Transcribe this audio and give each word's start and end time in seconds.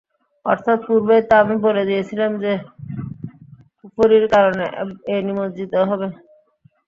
অর্থাৎ 0.45 0.79
পূর্বেই 0.87 1.21
তা 1.29 1.35
আমি 1.43 1.55
বলে 1.65 1.83
দিয়েছিলাম 1.89 2.31
যে, 2.43 2.53
কুফরীর 3.79 4.25
কারণে 4.33 4.65
এ 5.07 5.15
নিমজ্জিত 5.27 5.73
হবে। 5.89 6.07